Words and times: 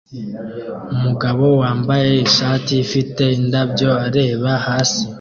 Umugabo 0.93 1.43
wambaye 1.61 2.11
ishati 2.27 2.71
ifite 2.85 3.23
indabyo 3.39 3.89
areba 4.05 4.51
hasi 4.65 5.01